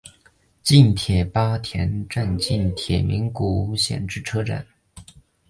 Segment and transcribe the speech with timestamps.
[0.63, 4.65] 近铁八田站近铁名古屋线之车站。